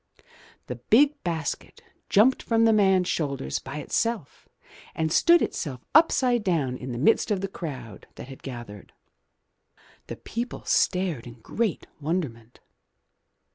The 0.65 0.77
big 0.77 1.21
basket 1.23 1.83
jumped 2.09 2.41
from 2.41 2.65
the 2.65 2.73
man's 2.73 3.07
shoulders 3.07 3.59
by 3.59 3.77
itself 3.77 4.49
and 4.95 5.11
stood 5.11 5.43
itself 5.43 5.85
upside 5.93 6.43
down 6.43 6.75
in 6.75 6.91
the 6.91 6.97
midst 6.97 7.29
of 7.29 7.41
the 7.41 7.47
crowd 7.47 8.07
that 8.15 8.27
had 8.27 8.41
gathered. 8.41 8.93
The 10.07 10.17
people 10.17 10.63
stared 10.65 11.27
in 11.27 11.35
great 11.41 11.85
wonderment. 11.99 12.61